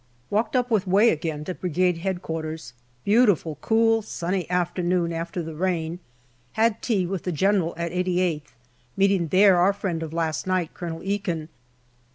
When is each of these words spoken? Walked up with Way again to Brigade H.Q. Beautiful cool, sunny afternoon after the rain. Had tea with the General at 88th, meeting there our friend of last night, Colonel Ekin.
Walked 0.31 0.55
up 0.55 0.71
with 0.71 0.87
Way 0.87 1.11
again 1.11 1.45
to 1.45 1.53
Brigade 1.53 2.01
H.Q. 2.03 2.57
Beautiful 3.03 3.59
cool, 3.61 4.01
sunny 4.01 4.49
afternoon 4.49 5.13
after 5.13 5.43
the 5.43 5.53
rain. 5.53 5.99
Had 6.53 6.81
tea 6.81 7.05
with 7.05 7.21
the 7.21 7.31
General 7.31 7.75
at 7.77 7.91
88th, 7.91 8.49
meeting 8.97 9.27
there 9.27 9.57
our 9.57 9.73
friend 9.73 10.01
of 10.01 10.11
last 10.11 10.47
night, 10.47 10.73
Colonel 10.73 11.01
Ekin. 11.03 11.49